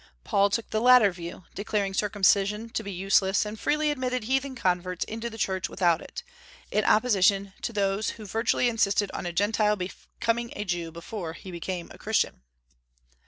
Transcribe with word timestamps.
Paul 0.23 0.49
took 0.49 0.67
the 0.71 0.81
latter 0.81 1.11
view; 1.11 1.43
declared 1.53 1.95
circumcision 1.95 2.71
to 2.71 2.81
be 2.81 2.91
useless, 2.91 3.45
and 3.45 3.59
freely 3.59 3.91
admitted 3.91 4.23
heathen 4.23 4.55
converts 4.55 5.05
into 5.05 5.29
the 5.29 5.37
Church 5.37 5.69
without 5.69 6.01
it, 6.01 6.23
in 6.71 6.83
opposition 6.83 7.53
to 7.61 7.71
those 7.71 8.09
who 8.17 8.25
virtually 8.25 8.67
insisted 8.67 9.11
on 9.13 9.27
a 9.27 9.31
Gentile 9.31 9.75
becoming 9.75 10.53
a 10.55 10.65
Jew 10.65 10.91
before 10.91 11.33
he 11.33 11.51
could 11.51 11.61
become 11.61 11.91
a 11.91 11.99
Christian. 11.99 12.41